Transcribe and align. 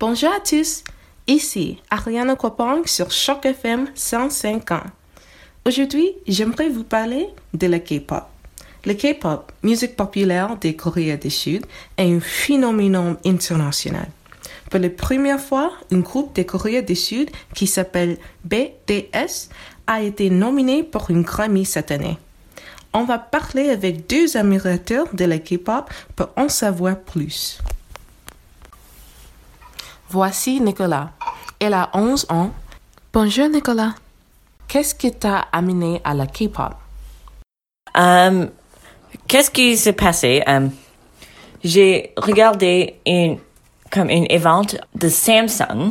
Bonjour 0.00 0.32
à 0.32 0.40
tous, 0.40 0.82
ici 1.28 1.78
Ariana 1.88 2.34
Kwapong 2.34 2.84
sur 2.84 3.12
Choc 3.12 3.46
FM 3.46 3.86
105 3.94 4.72
ans. 4.72 4.82
Aujourd'hui, 5.64 6.10
j'aimerais 6.26 6.68
vous 6.68 6.82
parler 6.82 7.28
de 7.54 7.68
la 7.68 7.78
K-pop. 7.78 8.24
Le 8.84 8.94
K-pop, 8.94 9.52
musique 9.62 9.94
populaire 9.94 10.56
des 10.56 10.74
Coréens 10.74 11.16
du 11.16 11.30
Sud, 11.30 11.64
est 11.96 12.12
un 12.12 12.18
phénomène 12.18 13.16
international. 13.24 14.08
Pour 14.68 14.80
la 14.80 14.90
première 14.90 15.40
fois, 15.40 15.70
un 15.92 16.00
groupe 16.00 16.34
des 16.34 16.44
Coréens 16.44 16.82
du 16.82 16.96
Sud 16.96 17.30
qui 17.54 17.68
s'appelle 17.68 18.18
BTS 18.42 19.48
a 19.86 20.02
été 20.02 20.28
nominé 20.28 20.82
pour 20.82 21.08
une 21.08 21.22
Grammy 21.22 21.64
cette 21.64 21.92
année. 21.92 22.18
On 22.92 23.04
va 23.04 23.18
parler 23.18 23.70
avec 23.70 24.08
deux 24.08 24.36
admirateurs 24.36 25.14
de 25.14 25.24
la 25.24 25.38
K-pop 25.38 25.88
pour 26.16 26.30
en 26.36 26.48
savoir 26.48 26.98
plus. 26.98 27.60
Voici 30.14 30.60
Nicolas. 30.60 31.10
Elle 31.58 31.74
a 31.74 31.90
11 31.92 32.26
ans. 32.28 32.52
Bonjour 33.12 33.48
Nicolas. 33.48 33.96
Qu'est-ce 34.68 34.94
qui 34.94 35.10
t'a 35.10 35.38
amené 35.50 36.00
à 36.04 36.14
la 36.14 36.28
K-pop? 36.28 36.72
Um, 37.96 38.48
Qu'est-ce 39.26 39.50
qui 39.50 39.76
s'est 39.76 39.92
passé? 39.92 40.40
Um, 40.46 40.70
J'ai 41.64 42.12
regardé 42.16 43.00
une, 43.04 43.38
comme 43.90 44.08
une 44.08 44.30
évente 44.30 44.76
de 44.94 45.08
Samsung 45.08 45.90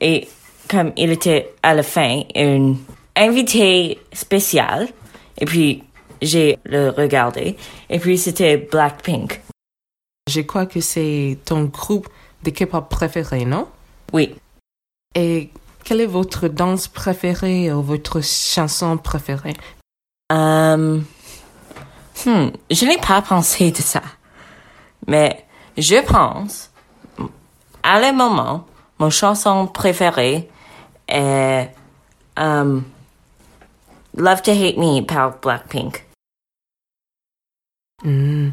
et 0.00 0.26
comme 0.68 0.90
il 0.96 1.12
était 1.12 1.54
à 1.62 1.74
la 1.74 1.84
fin 1.84 2.22
un 2.34 2.74
invité 3.14 4.00
spécial 4.12 4.88
et 5.38 5.44
puis 5.44 5.84
j'ai 6.20 6.58
le 6.64 6.88
regardé 6.88 7.56
et 7.88 8.00
puis 8.00 8.18
c'était 8.18 8.56
Blackpink. 8.56 9.40
Je 10.28 10.40
crois 10.40 10.66
que 10.66 10.80
c'est 10.80 11.38
ton 11.44 11.66
groupe 11.66 12.08
de 12.42 12.50
K-pop 12.50 12.88
préféré, 12.88 13.44
non? 13.44 13.68
Oui. 14.12 14.34
Et 15.14 15.50
quelle 15.84 16.00
est 16.00 16.06
votre 16.06 16.48
danse 16.48 16.88
préférée 16.88 17.72
ou 17.72 17.82
votre 17.82 18.22
chanson 18.22 18.96
préférée? 18.98 19.54
Um, 20.30 21.04
hmm, 22.24 22.48
je 22.70 22.86
n'ai 22.86 22.98
pas 22.98 23.22
pensé 23.22 23.70
de 23.70 23.76
ça. 23.76 24.02
Mais 25.06 25.44
je 25.76 26.02
pense, 26.04 26.70
à 27.82 28.00
le 28.00 28.16
moment, 28.16 28.66
mon 28.98 29.10
chanson 29.10 29.66
préférée 29.66 30.48
est 31.08 31.70
um, 32.36 32.84
Love 34.16 34.42
to 34.42 34.50
Hate 34.52 34.76
Me 34.76 35.00
par 35.00 35.38
Blackpink. 35.40 36.06
Hmm. 38.04 38.50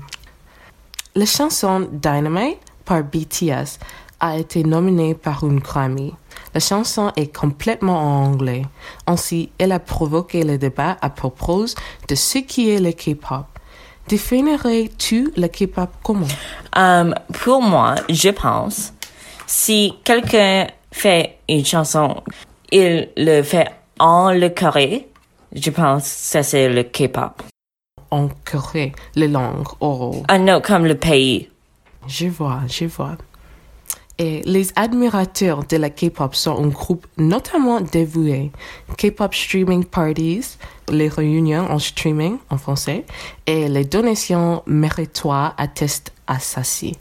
La 1.15 1.25
chanson 1.25 1.87
Dynamite? 1.91 2.68
Par 2.89 3.03
BTS 3.03 3.77
a 4.19 4.37
été 4.37 4.63
nominée 4.63 5.13
par 5.13 5.45
une 5.45 5.59
Grammy. 5.59 6.13
La 6.53 6.59
chanson 6.59 7.11
est 7.15 7.33
complètement 7.33 7.99
en 7.99 8.25
anglais. 8.31 8.63
Ainsi, 9.05 9.51
elle 9.59 9.71
a 9.71 9.79
provoqué 9.79 10.43
le 10.43 10.57
débat 10.57 10.97
à 11.01 11.09
propos 11.09 11.65
de 12.07 12.15
ce 12.15 12.39
qui 12.39 12.71
est 12.71 12.79
le 12.79 12.91
K-pop. 12.91 13.45
Définirais-tu 14.07 15.31
le 15.37 15.47
K-pop 15.47 15.89
comment? 16.01 16.27
Um, 16.75 17.13
pour 17.43 17.61
moi, 17.61 17.95
je 18.09 18.29
pense, 18.29 18.91
si 19.45 19.93
quelqu'un 20.03 20.67
fait 20.91 21.37
une 21.47 21.63
chanson, 21.63 22.23
il 22.71 23.09
le 23.15 23.43
fait 23.43 23.69
en 23.99 24.31
le 24.31 24.49
Corée, 24.49 25.07
je 25.53 25.69
pense 25.69 26.03
que 26.03 26.09
ça 26.09 26.43
c'est 26.43 26.69
le 26.69 26.83
K-pop. 26.83 27.43
En 28.09 28.29
Corée, 28.49 28.93
les 29.15 29.27
langues 29.27 29.67
oraux. 29.79 30.23
Ah 30.27 30.39
non, 30.39 30.59
comme 30.61 30.87
le 30.87 30.95
pays. 30.95 31.49
Je 32.09 32.27
vois, 32.27 32.61
je 32.67 32.85
vois. 32.85 33.17
Et 34.17 34.41
les 34.43 34.73
admirateurs 34.75 35.63
de 35.63 35.77
la 35.77 35.91
K-pop 35.91 36.33
sont 36.33 36.57
un 36.61 36.67
groupe 36.67 37.05
notamment 37.17 37.79
dévoué. 37.79 38.51
K-pop 38.97 39.33
streaming 39.33 39.85
parties, 39.85 40.57
les 40.89 41.07
réunions 41.07 41.69
en 41.69 41.77
streaming 41.77 42.37
en 42.49 42.57
français, 42.57 43.05
et 43.45 43.69
les 43.69 43.85
donations 43.85 44.63
méritoires 44.65 45.53
attestent 45.57 46.11
à 46.25 46.39
ceci. 46.39 46.97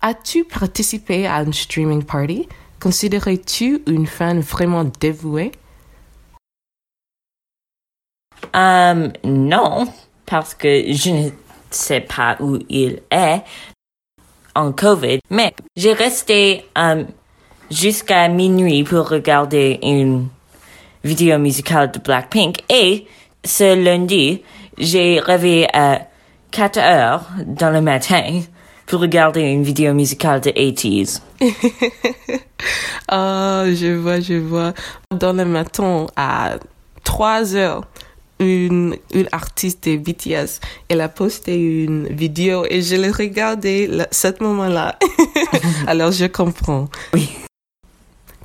As-tu 0.00 0.44
participé 0.44 1.26
à 1.26 1.42
une 1.42 1.52
streaming 1.52 2.04
party? 2.04 2.48
Considérais-tu 2.80 3.82
une 3.88 4.06
fan 4.06 4.38
vraiment 4.38 4.84
dévouée? 4.84 5.50
Um, 8.54 9.12
non, 9.24 9.92
parce 10.24 10.54
que 10.54 10.92
je 10.92 11.10
ne 11.10 11.30
sais 11.70 12.00
pas 12.00 12.36
où 12.40 12.58
il 12.68 13.02
est 13.10 13.42
COVID, 14.72 15.20
mais 15.30 15.54
j'ai 15.76 15.92
resté 15.92 16.64
um, 16.76 17.06
jusqu'à 17.70 18.28
minuit 18.28 18.84
pour 18.84 19.08
regarder 19.08 19.78
une 19.82 20.28
vidéo 21.04 21.38
musicale 21.38 21.90
de 21.90 21.98
Blackpink 21.98 22.64
et 22.68 23.06
ce 23.44 23.74
lundi, 23.74 24.42
j'ai 24.76 25.20
rêvé 25.20 25.66
à 25.72 26.00
4 26.50 26.78
heures 26.78 27.28
dans 27.46 27.70
le 27.70 27.80
matin 27.80 28.40
pour 28.86 29.00
regarder 29.00 29.42
une 29.42 29.62
vidéo 29.62 29.94
musicale 29.94 30.40
de 30.40 30.50
80s. 30.50 31.22
Ah, 33.10 33.64
je 33.68 33.94
vois, 33.94 34.20
je 34.20 34.34
vois. 34.34 34.74
Dans 35.16 35.32
le 35.32 35.46
matin, 35.46 36.06
à 36.14 36.56
3 37.04 37.56
heures, 37.56 37.84
une, 38.38 38.96
une 39.12 39.28
artiste 39.32 39.88
de 39.88 39.96
BTS, 39.96 40.60
elle 40.88 41.00
a 41.00 41.08
posté 41.08 41.56
une 41.84 42.06
vidéo 42.08 42.64
et 42.68 42.82
je 42.82 42.96
l'ai 42.96 43.10
regardée 43.10 43.86
là, 43.86 44.06
ce 44.10 44.28
moment-là. 44.42 44.98
Alors 45.86 46.12
je 46.12 46.26
comprends. 46.26 46.88
Oui. 47.14 47.28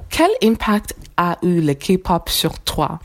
Quel 0.09 0.29
impact 0.43 0.95
a 1.17 1.37
eu 1.43 1.61
le 1.61 1.73
K-pop 1.73 2.29
sur 2.29 2.59
toi? 2.59 2.99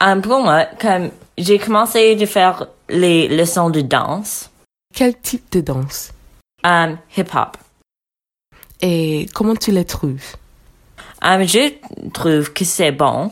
Um, 0.00 0.20
pour 0.22 0.40
moi, 0.42 0.66
comme 0.80 1.10
j'ai 1.38 1.58
commencé 1.58 2.16
de 2.16 2.26
faire 2.26 2.66
les 2.88 3.28
leçons 3.28 3.70
de 3.70 3.80
danse, 3.80 4.50
Quel 4.94 5.18
type 5.20 5.50
de 5.52 5.60
danse? 5.60 6.12
um, 6.64 6.98
hip-hop. 7.16 7.56
Et 8.80 9.26
comment 9.34 9.54
tu 9.56 9.70
les 9.70 9.84
trouves? 9.84 10.36
Um, 11.22 11.44
je 11.46 11.72
trouve 12.12 12.52
que 12.52 12.64
c'est 12.64 12.92
bon. 12.92 13.30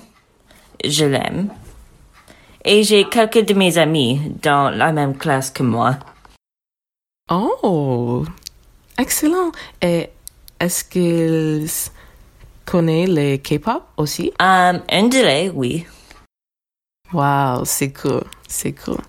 Je 0.84 1.05
l'aime. 1.05 1.49
Et 2.65 2.84
j'ai 2.84 3.09
quelques 3.09 3.45
de 3.45 3.55
mes 3.55 3.77
amis 3.77 4.21
dans 4.41 4.71
la 4.71 4.93
même 4.93 5.17
classe 5.17 5.50
que 5.50 5.62
moi. 5.62 5.99
Oh, 7.31 8.25
excellent. 8.99 9.50
Et 9.81 10.11
est-ce 10.61 10.84
qu'ils 10.84 11.69
connaissent 12.65 13.09
le 13.09 13.37
K-pop 13.39 13.83
aussi? 13.97 14.33
Um, 14.39 14.81
un 14.89 15.09
délai, 15.09 15.51
oui. 15.53 15.87
Wow, 17.12 17.65
c'est 17.65 17.93
cool, 17.93 18.22
c'est 18.47 18.72
cool. 18.72 19.01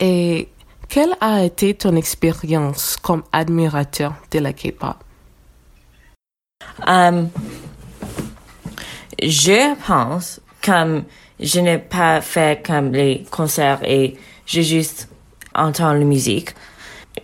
Et 0.00 0.48
quelle 0.88 1.14
a 1.20 1.44
été 1.44 1.74
ton 1.74 1.94
expérience 1.94 2.96
comme 2.96 3.22
admirateur 3.32 4.14
de 4.32 4.40
la 4.40 4.52
K-pop? 4.52 4.96
Um, 6.86 7.30
je 9.22 9.76
pense 9.86 10.40
comme 10.64 11.04
je 11.40 11.60
n'ai 11.60 11.78
pas 11.78 12.20
fait 12.20 12.64
comme 12.64 12.92
les 12.92 13.24
concerts 13.30 13.80
et 13.84 14.16
je 14.46 14.60
juste 14.60 15.08
entends 15.54 15.92
la 15.92 16.04
musique. 16.04 16.50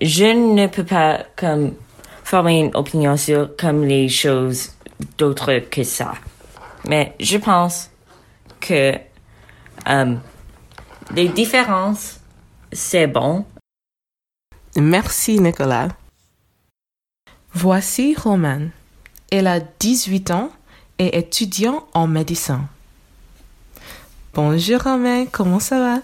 Je 0.01 0.25
ne 0.25 0.67
peux 0.67 0.85
pas 0.85 1.25
comme 1.37 1.75
former 2.25 2.61
une 2.61 2.77
opinion 2.77 3.17
sur 3.17 3.57
comme 3.57 3.85
les 3.85 4.09
choses 4.09 4.73
d'autres 5.19 5.59
que 5.71 5.85
ça. 5.85 6.15
Mais 6.89 7.15
je 7.21 7.37
pense 7.37 7.91
que 8.61 8.95
um, 9.87 10.21
les 11.15 11.29
différences, 11.29 12.21
c'est 12.73 13.07
bon. 13.07 13.45
Merci, 14.77 15.41
Nicolas. 15.41 15.89
Voici 17.53 18.15
Roman. 18.15 18.69
Elle 19.31 19.47
a 19.47 19.61
18 19.61 20.31
ans 20.31 20.51
et 20.99 21.19
étudiant 21.19 21.87
en 21.95 22.07
médecine. 22.07 22.67
Bonjour 24.37 24.83
Romain, 24.83 25.25
comment 25.25 25.61
ça 25.61 25.79
va? 25.79 26.03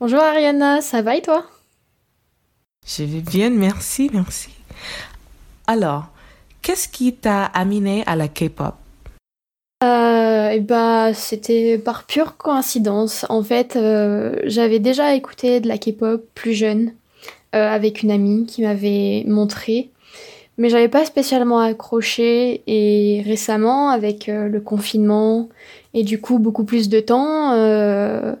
Bonjour 0.00 0.18
Ariana, 0.18 0.80
ça 0.80 1.00
va 1.00 1.14
et 1.14 1.22
toi? 1.22 1.44
Je 2.84 3.04
vais 3.04 3.20
bien, 3.20 3.50
merci, 3.50 4.10
merci. 4.12 4.50
Alors, 5.68 6.06
qu'est-ce 6.60 6.88
qui 6.88 7.14
t'a 7.14 7.44
amené 7.44 8.02
à 8.08 8.16
la 8.16 8.26
K-pop? 8.26 8.74
euh, 9.84 10.48
et 10.48 10.58
bah, 10.58 11.14
C'était 11.14 11.78
par 11.78 12.02
pure 12.02 12.36
coïncidence. 12.36 13.24
En 13.28 13.44
fait, 13.44 13.76
euh, 13.76 14.34
j'avais 14.42 14.80
déjà 14.80 15.14
écouté 15.14 15.60
de 15.60 15.68
la 15.68 15.78
K-pop 15.78 16.26
plus 16.34 16.54
jeune 16.54 16.94
euh, 17.54 17.64
avec 17.68 18.02
une 18.02 18.10
amie 18.10 18.44
qui 18.46 18.62
m'avait 18.62 19.22
montré. 19.28 19.90
Mais 20.56 20.68
j'avais 20.68 20.88
pas 20.88 21.04
spécialement 21.04 21.60
accroché 21.60 22.64
et 22.66 23.22
récemment 23.24 23.90
avec 23.90 24.28
euh, 24.28 24.48
le 24.48 24.60
confinement 24.60 25.48
et 25.94 26.02
du 26.02 26.20
coup 26.20 26.38
beaucoup 26.38 26.64
plus 26.64 26.88
de 26.88 27.00
temps, 27.00 27.52
euh, 27.52 28.34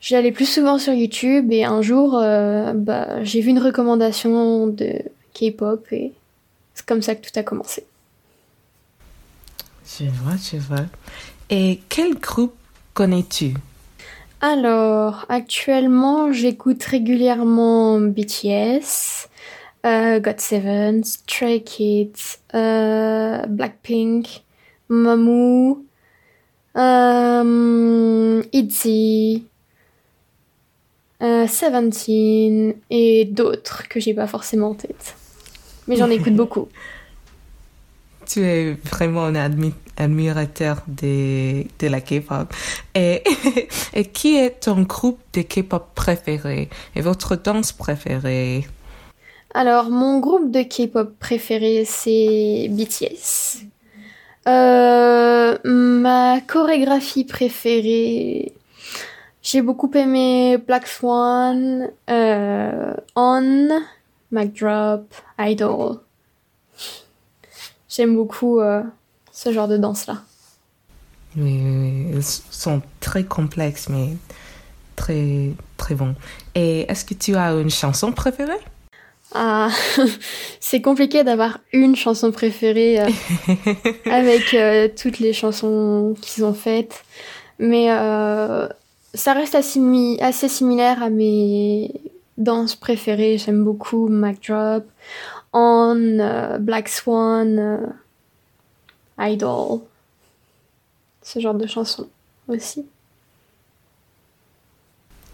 j'allais 0.00 0.32
plus 0.32 0.46
souvent 0.46 0.78
sur 0.78 0.92
YouTube 0.92 1.52
et 1.52 1.64
un 1.64 1.82
jour 1.82 2.16
euh, 2.16 2.72
bah, 2.74 3.22
j'ai 3.24 3.40
vu 3.40 3.50
une 3.50 3.58
recommandation 3.58 4.66
de 4.66 5.02
K-pop 5.34 5.86
et 5.92 6.12
c'est 6.74 6.86
comme 6.86 7.02
ça 7.02 7.14
que 7.14 7.26
tout 7.26 7.38
a 7.38 7.42
commencé. 7.42 7.84
Je 9.98 10.04
vois, 10.04 10.34
je 10.36 10.58
vois. 10.58 10.86
Et 11.50 11.80
quel 11.88 12.14
groupe 12.14 12.54
connais-tu? 12.94 13.54
Alors, 14.40 15.26
actuellement, 15.28 16.32
j'écoute 16.32 16.84
régulièrement 16.84 17.98
BTS, 17.98 19.28
euh, 19.84 20.20
GOT7, 20.20 21.02
Stray 21.04 21.64
Kids, 21.64 22.38
euh, 22.54 23.44
Blackpink, 23.46 24.44
Mamu, 24.88 25.78
euh, 26.78 28.42
ITZY, 28.52 29.44
euh, 31.22 31.46
Seventeen 31.46 32.74
et 32.90 33.24
d'autres 33.24 33.88
que 33.88 33.98
j'ai 34.00 34.14
pas 34.14 34.26
forcément 34.26 34.70
en 34.70 34.74
tête. 34.74 35.16
Mais 35.88 35.96
j'en 35.96 36.10
écoute 36.10 36.34
beaucoup. 36.36 36.68
Tu 38.26 38.40
es 38.44 38.72
vraiment 38.84 39.24
un 39.24 39.34
admi- 39.34 39.72
admirateur 39.96 40.82
de, 40.86 41.64
de 41.78 41.86
la 41.86 42.00
K-pop. 42.00 42.52
Et, 42.94 43.22
et 43.94 44.04
qui 44.04 44.36
est 44.36 44.60
ton 44.60 44.82
groupe 44.82 45.18
de 45.32 45.42
K-pop 45.42 45.88
préféré 45.94 46.68
et 46.94 47.00
votre 47.00 47.36
danse 47.36 47.72
préférée? 47.72 48.66
Alors, 49.54 49.88
mon 49.88 50.20
groupe 50.20 50.50
de 50.50 50.62
K-pop 50.62 51.18
préféré, 51.18 51.84
c'est 51.86 52.68
BTS. 52.70 53.64
Euh, 54.48 55.58
ma 55.64 56.40
chorégraphie 56.40 57.24
préférée, 57.24 58.54
j'ai 59.42 59.60
beaucoup 59.60 59.90
aimé 59.94 60.56
Black 60.56 60.86
Swan, 60.86 61.90
euh, 62.08 62.94
On, 63.14 63.68
Mic 64.32 64.58
Drop, 64.58 65.14
Idol. 65.38 66.00
J'aime 67.88 68.16
beaucoup 68.16 68.60
euh, 68.60 68.82
ce 69.32 69.52
genre 69.52 69.68
de 69.68 69.76
danse-là. 69.76 70.22
Oui, 71.36 71.60
oui. 71.62 72.06
Ils 72.14 72.22
sont 72.22 72.80
très 73.00 73.24
complexes, 73.24 73.88
mais 73.90 74.16
très, 74.96 75.52
très 75.76 75.94
bons. 75.94 76.14
Et 76.54 76.90
est-ce 76.90 77.04
que 77.04 77.14
tu 77.14 77.36
as 77.36 77.52
une 77.52 77.70
chanson 77.70 78.12
préférée? 78.12 78.60
Ah, 79.34 79.68
c'est 80.60 80.80
compliqué 80.80 81.22
d'avoir 81.22 81.58
une 81.72 81.96
chanson 81.96 82.32
préférée 82.32 83.00
euh, 83.00 83.08
avec 84.10 84.54
euh, 84.54 84.88
toutes 84.88 85.18
les 85.18 85.32
chansons 85.34 86.14
qu'ils 86.20 86.44
ont 86.44 86.54
faites, 86.54 87.04
mais 87.58 87.90
euh, 87.90 88.66
ça 89.12 89.34
reste 89.34 89.54
assez, 89.54 89.80
mi- 89.80 90.18
assez 90.20 90.48
similaire 90.48 91.02
à 91.02 91.10
mes 91.10 91.92
danses 92.38 92.74
préférées. 92.74 93.36
J'aime 93.36 93.64
beaucoup 93.64 94.08
Mic 94.08 94.48
Drop, 94.48 94.84
On, 95.52 96.56
Black 96.60 96.88
Swan, 96.88 97.92
Idol, 99.18 99.80
ce 101.22 101.38
genre 101.38 101.54
de 101.54 101.66
chansons 101.66 102.08
aussi. 102.48 102.86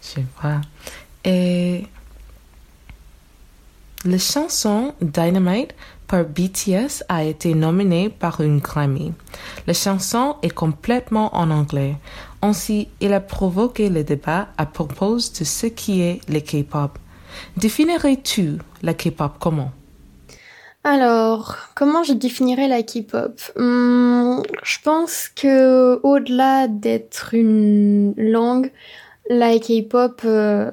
Je 0.01 0.21
vois. 0.41 0.59
Et 1.23 1.85
la 4.05 4.19
chanson 4.19 4.93
Dynamite 5.01 5.73
par 6.07 6.23
BTS 6.25 7.03
a 7.09 7.23
été 7.23 7.55
nominée 7.55 8.09
par 8.09 8.41
une 8.41 8.59
Grammy. 8.59 9.13
La 9.65 9.73
chanson 9.73 10.35
est 10.43 10.53
complètement 10.53 11.35
en 11.35 11.49
anglais. 11.49 11.95
Ainsi, 12.43 12.87
il 13.01 13.13
a 13.13 13.19
provoqué 13.19 13.89
le 13.89 14.03
débat 14.03 14.49
à 14.57 14.67
propos 14.67 15.15
de 15.15 15.43
ce 15.43 15.65
qui 15.65 16.01
est 16.01 16.21
le 16.29 16.39
K-pop. 16.39 16.91
Définirais-tu 17.57 18.59
la 18.83 18.93
K-pop 18.93 19.33
comment? 19.39 19.71
Alors, 20.83 21.55
comment 21.73 22.03
je 22.03 22.13
définirais 22.13 22.67
la 22.67 22.83
K-pop? 22.83 23.41
Hmm, 23.55 24.41
Je 24.63 24.77
pense 24.83 25.29
que 25.35 25.99
au-delà 26.03 26.67
d'être 26.67 27.33
une 27.33 28.13
langue, 28.17 28.71
la 29.27 29.57
K-pop, 29.57 30.21
euh, 30.25 30.69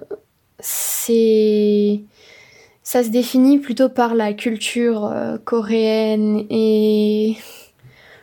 c'est 0.61 2.03
ça 2.83 3.03
se 3.05 3.09
définit 3.09 3.59
plutôt 3.59 3.89
par 3.89 4.15
la 4.15 4.33
culture 4.33 5.07
euh, 5.07 5.39
coréenne 5.45 6.47
et 6.51 7.37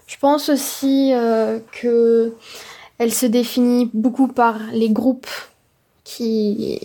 je 0.08 0.18
pense 0.18 0.50
aussi 0.50 1.12
euh, 1.14 1.60
que 1.72 2.34
elle 2.98 3.14
se 3.14 3.26
définit 3.26 3.90
beaucoup 3.94 4.28
par 4.28 4.60
les 4.74 4.90
groupes 4.90 5.30
qui 6.04 6.80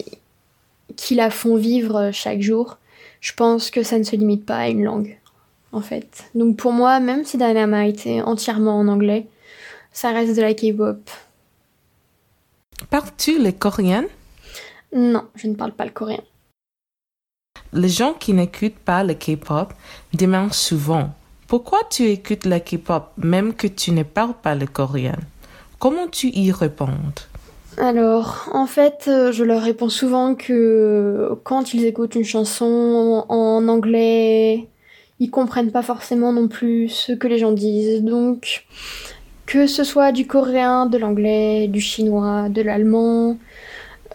qui 0.96 1.14
la 1.14 1.30
font 1.30 1.56
vivre 1.56 2.10
chaque 2.12 2.40
jour 2.40 2.78
je 3.24 3.32
pense 3.32 3.70
que 3.70 3.82
ça 3.82 3.98
ne 3.98 4.02
se 4.04 4.14
limite 4.16 4.44
pas 4.44 4.58
à 4.58 4.68
une 4.68 4.84
langue, 4.84 5.18
en 5.72 5.80
fait. 5.80 6.24
Donc 6.34 6.58
pour 6.58 6.72
moi, 6.72 7.00
même 7.00 7.24
si 7.24 7.38
Dynamite 7.38 8.06
est 8.06 8.20
entièrement 8.20 8.78
en 8.78 8.86
anglais, 8.86 9.26
ça 9.92 10.10
reste 10.10 10.36
de 10.36 10.42
la 10.42 10.52
K-pop. 10.52 10.98
Parles-tu 12.90 13.42
le 13.42 13.50
coréen? 13.52 14.04
Non, 14.94 15.24
je 15.36 15.46
ne 15.46 15.54
parle 15.54 15.72
pas 15.72 15.86
le 15.86 15.90
coréen. 15.90 16.22
Les 17.74 17.88
gens 17.88 18.14
qui 18.14 18.32
n'écoutent 18.32 18.78
pas 18.84 19.04
le 19.04 19.14
K-pop 19.14 19.72
demandent 20.14 20.54
souvent 20.54 21.10
pourquoi 21.46 21.80
tu 21.90 22.04
écoutes 22.04 22.46
le 22.46 22.58
K-pop 22.58 23.10
même 23.18 23.52
que 23.54 23.66
tu 23.66 23.92
ne 23.92 24.02
parles 24.02 24.34
pas 24.42 24.54
le 24.54 24.66
coréen? 24.66 25.18
Comment 25.78 26.08
tu 26.08 26.28
y 26.28 26.50
réponds? 26.50 26.88
Alors, 27.76 28.48
en 28.52 28.66
fait, 28.66 29.04
euh, 29.08 29.30
je 29.30 29.44
leur 29.44 29.60
réponds 29.60 29.88
souvent 29.88 30.34
que 30.34 31.30
quand 31.44 31.74
ils 31.74 31.84
écoutent 31.84 32.14
une 32.14 32.24
chanson 32.24 33.24
en 33.28 33.68
anglais, 33.68 34.68
ils 35.20 35.30
comprennent 35.30 35.70
pas 35.70 35.82
forcément 35.82 36.32
non 36.32 36.48
plus 36.48 36.88
ce 36.88 37.12
que 37.12 37.28
les 37.28 37.38
gens 37.38 37.52
disent. 37.52 38.02
Donc, 38.02 38.64
que 39.44 39.66
ce 39.66 39.84
soit 39.84 40.12
du 40.12 40.26
coréen, 40.26 40.86
de 40.86 40.96
l'anglais, 40.96 41.68
du 41.68 41.80
chinois, 41.80 42.48
de 42.48 42.62
l'allemand, 42.62 43.36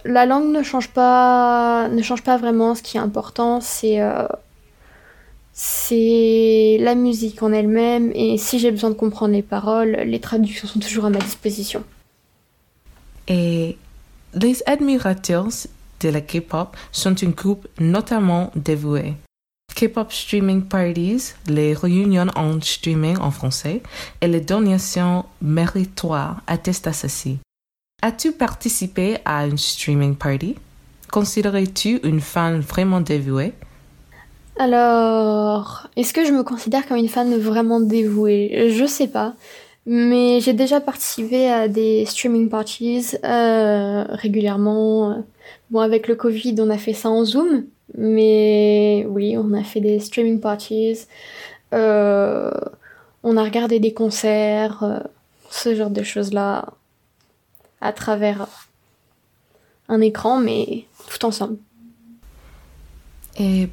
la 0.05 0.25
langue 0.25 0.51
ne 0.51 0.63
change 0.63 0.89
pas, 0.89 1.87
ne 1.89 2.01
change 2.01 2.23
pas 2.23 2.37
vraiment. 2.37 2.75
Ce 2.75 2.81
qui 2.81 2.97
est 2.97 3.01
important, 3.01 3.61
c'est 3.61 4.01
euh, 4.01 4.27
c'est 5.53 6.77
la 6.79 6.95
musique 6.95 7.43
en 7.43 7.51
elle-même. 7.51 8.11
Et 8.15 8.37
si 8.37 8.59
j'ai 8.59 8.71
besoin 8.71 8.91
de 8.91 8.95
comprendre 8.95 9.33
les 9.33 9.41
paroles, 9.41 9.91
les 10.05 10.19
traductions 10.19 10.67
sont 10.67 10.79
toujours 10.79 11.05
à 11.05 11.09
ma 11.09 11.19
disposition. 11.19 11.83
Et 13.27 13.77
les 14.33 14.63
admirateurs 14.65 15.49
de 15.99 16.09
la 16.09 16.21
K-pop 16.21 16.75
sont 16.91 17.15
un 17.23 17.29
groupe 17.29 17.67
notamment 17.79 18.51
dévoué. 18.55 19.15
K-pop 19.75 20.11
Streaming 20.11 20.63
Parties, 20.63 21.33
les 21.47 21.73
réunions 21.73 22.27
en 22.35 22.59
streaming 22.61 23.17
en 23.17 23.31
français, 23.31 23.81
et 24.21 24.27
les 24.27 24.41
donations 24.41 25.25
méritoires 25.41 26.41
attestent 26.47 26.87
à 26.87 26.93
ceci. 26.93 27.37
As-tu 28.01 28.31
participé 28.31 29.17
à 29.25 29.45
une 29.45 29.57
streaming 29.57 30.15
party? 30.15 30.55
Considérais-tu 31.11 31.99
une 32.03 32.21
fan 32.21 32.61
vraiment 32.61 33.01
dévouée? 33.01 33.53
Alors, 34.57 35.87
est-ce 35.97 36.13
que 36.13 36.23
je 36.23 36.31
me 36.31 36.43
considère 36.43 36.87
comme 36.87 36.97
une 36.97 37.09
fan 37.09 37.37
vraiment 37.37 37.81
dévouée? 37.81 38.69
Je 38.69 38.85
sais 38.85 39.07
pas. 39.07 39.33
Mais 39.85 40.39
j'ai 40.39 40.53
déjà 40.53 40.79
participé 40.79 41.49
à 41.49 41.67
des 41.67 42.05
streaming 42.05 42.47
parties 42.47 43.05
euh, 43.23 44.03
régulièrement. 44.09 45.25
Bon, 45.69 45.79
avec 45.79 46.07
le 46.07 46.15
Covid, 46.15 46.55
on 46.59 46.69
a 46.69 46.77
fait 46.77 46.93
ça 46.93 47.09
en 47.09 47.25
Zoom. 47.25 47.65
Mais 47.97 49.05
oui, 49.09 49.35
on 49.37 49.53
a 49.53 49.63
fait 49.63 49.81
des 49.81 49.99
streaming 49.99 50.39
parties. 50.39 51.05
Euh, 51.73 52.51
on 53.23 53.35
a 53.35 53.43
regardé 53.43 53.79
des 53.79 53.93
concerts, 53.93 54.83
euh, 54.83 54.99
ce 55.49 55.75
genre 55.75 55.89
de 55.89 56.03
choses-là, 56.03 56.65
à 57.81 57.93
travers 57.93 58.47
un 59.87 60.01
écran, 60.01 60.39
mais 60.39 60.85
tout 61.09 61.25
ensemble. 61.25 61.57
Et 63.37 63.69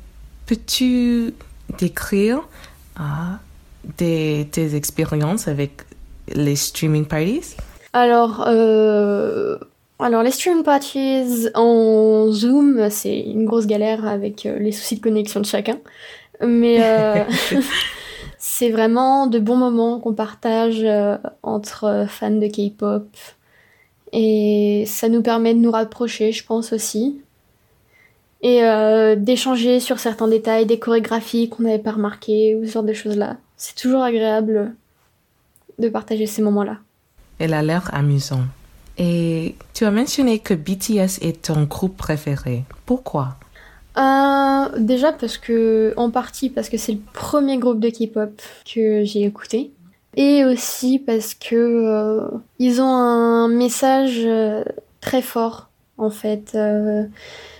peux-tu 0.47 1.35
décrire 1.79 2.41
ah, 2.97 3.39
des, 3.99 4.49
tes 4.51 4.75
expériences 4.75 5.49
avec 5.49 5.83
les 6.29 6.57
streaming 6.57 7.05
parties? 7.05 7.57
Alors, 7.93 8.45
euh, 8.47 9.59
alors 9.99 10.23
les 10.23 10.31
stream 10.31 10.63
parties 10.63 11.49
en 11.55 12.29
Zoom, 12.31 12.89
c'est 12.91 13.19
une 13.19 13.45
grosse 13.47 13.67
galère 13.67 14.07
avec 14.07 14.47
euh, 14.47 14.59
les 14.59 14.73
soucis 14.73 14.97
de 14.97 15.01
connexion 15.01 15.41
de 15.41 15.47
chacun. 15.47 15.79
Mais 16.47 16.79
euh, 16.81 17.25
c'est 18.39 18.71
vraiment 18.71 19.27
de 19.27 19.39
bons 19.39 19.57
moments 19.57 19.99
qu'on 19.99 20.15
partage 20.15 20.85
entre 21.43 22.07
fans 22.09 22.31
de 22.31 22.47
K-pop. 22.47 23.07
Et 24.13 24.85
ça 24.87 25.09
nous 25.09 25.23
permet 25.23 25.55
de 25.55 25.59
nous 25.59 25.71
rapprocher, 25.71 26.33
je 26.33 26.45
pense 26.45 26.73
aussi. 26.73 27.21
Et 28.43 28.63
euh, 28.63 29.17
d'échanger 29.17 29.81
sur 29.81 29.99
certains 29.99 30.29
détails, 30.29 30.67
des 30.67 30.79
chorégraphies 30.79 31.49
qu'on 31.49 31.65
n'avait 31.65 31.79
pas 31.79 31.93
remarquées, 31.93 32.55
ou 32.55 32.65
ce 32.67 32.73
genre 32.73 32.83
de 32.83 32.93
choses-là. 32.93 33.37
C'est 33.57 33.75
toujours 33.75 34.03
agréable 34.03 34.75
de 35.79 35.89
partager 35.89 36.27
ces 36.27 36.43
moments-là. 36.43 36.79
Elle 37.39 37.55
a 37.55 37.63
l'air 37.63 37.91
amusant. 37.93 38.45
Et 38.99 39.55
tu 39.75 39.85
as 39.85 39.91
mentionné 39.91 40.39
que 40.39 40.55
BTS 40.55 41.23
est 41.23 41.43
ton 41.43 41.65
groupe 41.65 41.97
préféré. 41.97 42.65
Pourquoi? 42.87 43.37
Euh, 43.99 44.69
déjà 44.79 45.13
parce 45.13 45.39
que, 45.39 45.95
en 45.97 46.11
partie 46.11 46.51
parce 46.51 46.69
que 46.69 46.77
c'est 46.77 46.93
le 46.93 47.01
premier 47.13 47.59
groupe 47.59 47.81
de 47.81 47.89
K-pop 47.89 48.31
que 48.65 49.05
j'ai 49.05 49.25
écouté. 49.25 49.73
Et 50.17 50.45
aussi 50.45 50.99
parce 50.99 51.35
que 51.35 51.55
euh, 51.55 52.29
ils 52.59 52.81
ont 52.81 52.87
un 52.87 53.49
message 53.49 54.23
euh, 54.25 54.65
très 55.01 55.21
fort, 55.21 55.69
en 55.99 56.09
fait. 56.11 56.53
euh. 56.55 57.05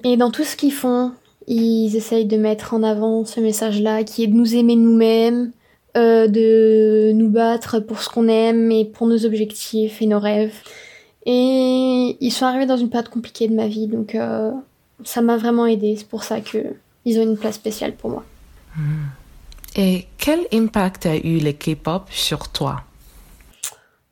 et 0.05 0.17
dans 0.17 0.31
tout 0.31 0.45
ce 0.45 0.57
qu'ils 0.57 0.73
font, 0.73 1.13
ils 1.47 1.95
essayent 1.97 2.25
de 2.25 2.39
mettre 2.39 2.73
en 2.73 2.83
avant 2.83 3.25
ce 3.27 3.41
message-là, 3.41 4.05
qui 4.05 4.25
est 4.25 4.27
de 4.27 4.35
nous 4.35 4.55
aimer 4.57 4.77
nous-mêmes, 4.77 5.53
de 5.95 7.13
nous 7.13 7.31
battre 7.31 7.79
pour 7.81 8.03
ce 8.03 8.11
qu'on 8.11 8.29
aime 8.29 8.71
et 8.71 8.85
pour 8.85 9.07
nos 9.07 9.25
objectifs 9.25 10.03
et 10.03 10.07
nos 10.07 10.19
rêves. 10.19 10.55
Et 11.25 12.17
ils 12.21 12.31
sont 12.31 12.45
arrivés 12.45 12.67
dans 12.67 12.77
une 12.77 12.91
période 12.91 13.09
compliquée 13.09 13.49
de 13.49 13.55
ma 13.55 13.67
vie, 13.67 13.87
donc 13.87 14.17
ça 15.05 15.23
m'a 15.23 15.37
vraiment 15.37 15.67
aidé. 15.67 15.95
C'est 15.97 16.09
pour 16.09 16.25
ça 16.25 16.41
que 16.41 16.59
ils 17.07 17.19
ont 17.19 17.23
une 17.23 17.39
place 17.39 17.55
spéciale 17.55 17.93
pour 17.95 18.11
moi. 18.11 18.25
Et 19.77 20.07
quel 20.17 20.41
impact 20.53 21.05
a 21.05 21.17
eu 21.17 21.39
le 21.39 21.53
K-pop 21.53 22.07
sur 22.11 22.49
toi? 22.49 22.83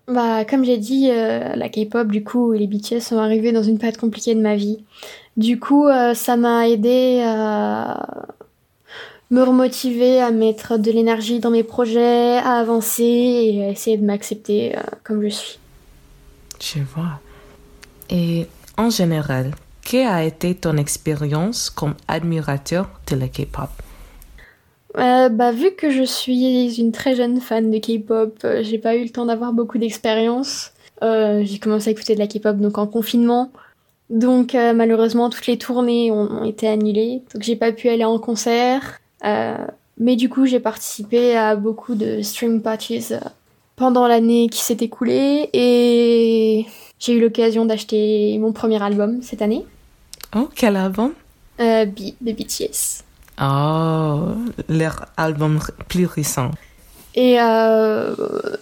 Bah, 0.07 0.45
comme 0.45 0.63
j'ai 0.63 0.77
dit, 0.77 1.09
euh, 1.11 1.57
la 1.57 1.71
K-pop, 1.71 2.09
du 2.09 2.23
coup, 2.23 2.53
et 2.53 2.59
les 2.59 2.67
BTS 2.67 3.01
sont 3.01 3.19
arrivés 3.19 3.53
dans 3.53 3.63
une 3.63 3.79
période 3.79 3.97
compliquée 3.97 4.35
de 4.35 4.43
ma 4.43 4.57
vie. 4.57 4.85
Du 5.39 5.59
coup, 5.59 5.87
euh, 5.89 6.13
ça 6.13 6.37
m'a 6.37 6.69
aidé 6.69 7.23
à 7.25 8.27
me 9.31 9.43
remotiver, 9.43 10.21
à 10.21 10.31
mettre 10.31 10.77
de 10.77 10.91
l'énergie 10.91 11.41
dans 11.41 11.51
mes 11.51 11.63
projets, 11.63 12.37
à 12.37 12.59
avancer 12.61 13.03
et 13.03 13.65
à 13.65 13.71
essayer 13.71 13.97
de 13.97 14.05
m'accepter 14.05 14.77
euh, 14.77 14.81
comme 15.03 15.23
je 15.23 15.29
suis. 15.29 15.59
Je 16.61 16.81
vois. 16.81 17.19
Et 18.11 18.47
en 18.77 18.91
général, 18.91 19.53
quelle 19.81 20.09
a 20.09 20.23
été 20.23 20.55
ton 20.55 20.77
expérience 20.77 21.71
comme 21.71 21.95
admirateur 22.07 22.91
de 23.11 23.17
la 23.17 23.29
K-pop? 23.29 23.71
Euh, 24.97 25.29
bah, 25.29 25.51
vu 25.51 25.73
que 25.73 25.91
je 25.91 26.05
suis 26.05 26.79
une 26.79 26.93
très 26.93 27.17
jeune 27.17 27.41
fan 27.41 27.71
de 27.71 27.79
K-pop, 27.79 28.39
euh, 28.45 28.63
j'ai 28.63 28.79
pas 28.79 28.95
eu 28.97 29.05
le 29.05 29.11
temps 29.11 29.27
d'avoir 29.27 29.53
beaucoup 29.53 29.79
d'expérience. 29.79 30.73
Euh, 31.03 31.43
j'ai 31.45 31.59
commencé 31.59 31.89
à 31.89 31.93
écouter 31.93 32.15
de 32.15 32.21
la 32.21 32.29
K-pop 32.29 32.57
donc 32.59 32.79
en 32.79 32.87
confinement. 32.87 33.51
Donc 34.11 34.55
euh, 34.55 34.73
malheureusement 34.73 35.31
toutes 35.31 35.47
les 35.47 35.59
tournées 35.59 36.11
ont, 36.11 36.31
ont 36.31 36.45
été 36.45 36.69
annulées, 36.69 37.23
donc 37.33 37.43
j'ai 37.43 37.57
pas 37.57 37.73
pu 37.73 37.89
aller 37.89 38.05
en 38.05 38.19
concert. 38.19 39.01
Mais 39.97 40.17
du 40.17 40.29
coup 40.29 40.45
j'ai 40.45 40.61
participé 40.61 41.37
à 41.37 41.57
beaucoup 41.57 41.95
de 41.95 42.21
stream 42.21 42.61
parties 42.61 43.11
pendant 43.77 44.07
l'année 44.07 44.49
qui 44.49 44.61
s'est 44.61 44.77
écoulée 44.81 45.49
et 45.53 46.67
j'ai 46.99 47.15
eu 47.15 47.21
l'occasion 47.21 47.65
d'acheter 47.65 48.37
mon 48.39 48.53
premier 48.53 48.83
album 48.83 49.23
cette 49.23 49.41
année, 49.41 49.65
Oh, 50.37 50.49
quel 50.55 50.77
album 50.77 51.13
B 51.59 52.13
de 52.21 52.33
BTS. 52.33 53.05
Oh, 53.41 54.35
leur 54.69 55.07
album 55.17 55.59
plus 55.89 56.07
récent. 56.07 56.51
Et, 57.17 57.41
euh, 57.41 58.15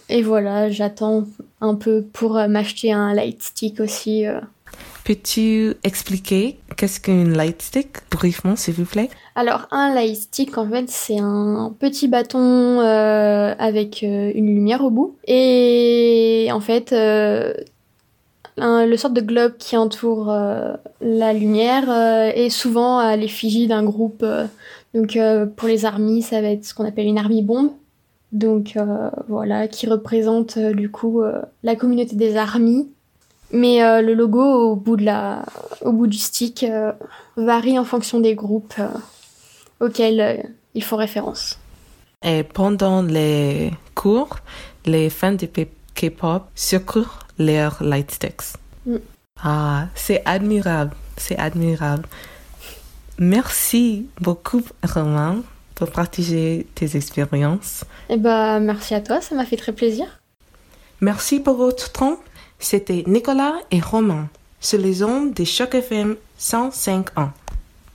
et 0.08 0.22
voilà, 0.22 0.70
j'attends 0.70 1.24
un 1.60 1.74
peu 1.74 2.02
pour 2.12 2.36
euh, 2.36 2.48
m'acheter 2.48 2.92
un 2.92 3.14
light 3.14 3.42
stick 3.42 3.80
aussi. 3.80 4.26
euh. 4.26 4.40
Peux-tu 5.04 5.74
expliquer 5.84 6.58
qu'est-ce 6.76 7.00
qu'une 7.00 7.36
light 7.36 7.60
stick, 7.60 8.08
brièvement, 8.10 8.54
s'il 8.56 8.74
vous 8.74 8.84
plaît? 8.84 9.10
Alors, 9.34 9.66
un 9.70 9.92
light 9.94 10.16
stick, 10.16 10.56
en 10.58 10.68
fait, 10.68 10.88
c'est 10.88 11.18
un 11.18 11.74
petit 11.78 12.08
bâton 12.08 12.40
euh, 12.80 13.54
avec 13.58 14.02
une 14.02 14.46
lumière 14.46 14.84
au 14.84 14.90
bout. 14.90 15.16
Et 15.26 16.48
en 16.52 16.60
fait, 16.60 16.92
euh, 16.92 17.52
le 18.58 18.96
sorte 18.96 19.14
de 19.14 19.20
globe 19.20 19.56
qui 19.58 19.76
entoure 19.76 20.30
euh, 20.30 20.74
la 21.00 21.32
lumière 21.32 21.90
euh, 21.90 22.30
est 22.34 22.50
souvent 22.50 22.98
à 22.98 23.16
l'effigie 23.16 23.66
d'un 23.66 23.82
groupe. 23.82 24.22
euh. 24.22 24.46
donc, 24.94 25.16
euh, 25.16 25.46
pour 25.46 25.68
les 25.68 25.84
armies, 25.84 26.22
ça 26.22 26.40
va 26.42 26.48
être 26.48 26.64
ce 26.64 26.74
qu'on 26.74 26.84
appelle 26.86 27.06
une 27.06 27.18
army 27.18 27.42
bombe. 27.42 27.70
Donc, 28.32 28.76
euh, 28.76 29.10
voilà, 29.28 29.68
qui 29.68 29.86
représente 29.86 30.56
euh, 30.56 30.72
du 30.72 30.90
coup 30.90 31.22
euh, 31.22 31.42
la 31.62 31.76
communauté 31.76 32.16
des 32.16 32.36
armies. 32.36 32.88
Mais 33.54 33.84
euh, 33.84 34.00
le 34.00 34.14
logo 34.14 34.42
au 34.42 34.76
bout, 34.76 34.96
de 34.96 35.04
la, 35.04 35.44
au 35.82 35.92
bout 35.92 36.06
du 36.06 36.16
stick 36.16 36.62
euh, 36.62 36.92
varie 37.36 37.78
en 37.78 37.84
fonction 37.84 38.20
des 38.20 38.34
groupes 38.34 38.74
euh, 38.78 39.86
auxquels 39.86 40.20
euh, 40.20 40.36
ils 40.74 40.82
font 40.82 40.96
référence. 40.96 41.58
Et 42.22 42.44
pendant 42.44 43.02
les 43.02 43.72
cours, 43.94 44.36
les 44.86 45.10
fans 45.10 45.32
de 45.32 45.46
K-pop 45.94 46.44
secourent 46.54 47.18
leurs 47.44 47.82
light 47.82 48.10
sticks. 48.10 48.56
Mm. 48.86 48.96
Ah, 49.42 49.86
c'est 49.94 50.22
admirable, 50.24 50.94
c'est 51.16 51.38
admirable. 51.38 52.04
Merci 53.18 54.06
beaucoup, 54.20 54.62
Romain, 54.82 55.42
pour 55.74 55.90
partager 55.90 56.66
tes 56.74 56.96
expériences. 56.96 57.84
Et 58.08 58.16
bah 58.16 58.60
merci 58.60 58.94
à 58.94 59.00
toi, 59.00 59.20
ça 59.20 59.34
m'a 59.34 59.44
fait 59.44 59.56
très 59.56 59.72
plaisir. 59.72 60.06
Merci 61.00 61.40
pour 61.40 61.56
votre 61.56 61.92
temps. 61.92 62.18
C'était 62.58 63.02
Nicolas 63.06 63.54
et 63.70 63.80
Romain 63.80 64.28
sur 64.60 64.78
les 64.78 65.02
ondes 65.02 65.32
des 65.32 65.44
Choc 65.44 65.74
FM 65.74 66.16
105 66.38 67.18
ans. 67.18 67.32